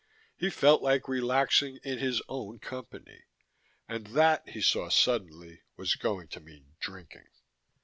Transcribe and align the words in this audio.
He 0.35 0.49
felt 0.49 0.81
like 0.81 1.07
relaxing 1.07 1.77
in 1.83 1.99
his 1.99 2.23
own 2.27 2.57
company 2.57 3.25
and 3.87 4.07
that, 4.07 4.49
he 4.49 4.59
saw 4.59 4.89
suddenly, 4.89 5.61
was 5.77 5.93
going 5.93 6.27
to 6.29 6.39
mean 6.39 6.73
drinking. 6.79 7.27